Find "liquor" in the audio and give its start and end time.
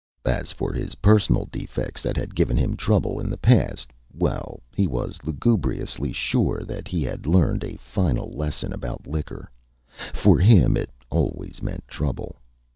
9.05-9.51